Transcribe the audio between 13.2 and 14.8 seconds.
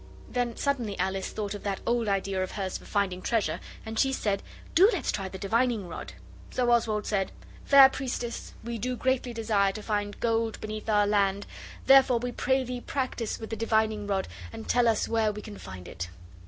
with the divining rod, and